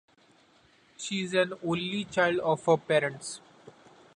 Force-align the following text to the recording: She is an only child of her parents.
She 0.97 1.21
is 1.25 1.35
an 1.35 1.53
only 1.63 2.05
child 2.05 2.39
of 2.39 2.65
her 2.65 2.77
parents. 2.77 3.39